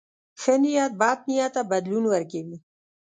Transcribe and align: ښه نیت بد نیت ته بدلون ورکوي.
ښه 0.41 0.53
نیت 0.61 0.91
بد 1.01 1.19
نیت 1.29 1.51
ته 1.55 1.61
بدلون 1.71 2.03
ورکوي. 2.09 2.57